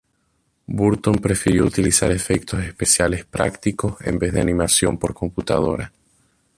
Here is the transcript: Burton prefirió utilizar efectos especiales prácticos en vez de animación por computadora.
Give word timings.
Burton 0.65 1.17
prefirió 1.19 1.63
utilizar 1.63 2.11
efectos 2.11 2.59
especiales 2.63 3.23
prácticos 3.23 4.01
en 4.01 4.17
vez 4.17 4.33
de 4.33 4.41
animación 4.41 4.97
por 4.97 5.13
computadora. 5.13 5.93